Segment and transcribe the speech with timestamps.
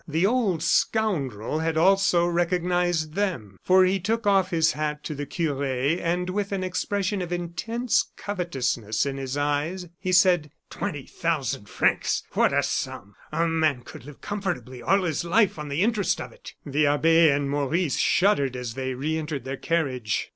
[0.07, 5.27] The old scoundrel had also recognized them, for he took off his hat to the
[5.27, 11.69] cure, and with an expression of intense covetousness in his eyes, he said: "Twenty thousand
[11.69, 12.23] francs!
[12.31, 13.13] what a sum!
[13.31, 17.29] A man could live comfortably all his life on the interest of it." The abbe
[17.29, 20.29] and Maurice shuddered as they re entered their carriage.